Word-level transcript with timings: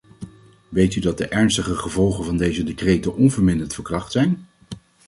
Weet 0.69 0.95
u 0.95 0.99
dat 0.99 1.17
de 1.17 1.27
ernstige 1.27 1.75
gevolgen 1.75 2.25
van 2.25 2.37
deze 2.37 2.63
decreten 2.63 3.15
onverminderd 3.15 3.75
van 3.75 3.83
kracht 3.83 4.11
zijn? 4.11 4.45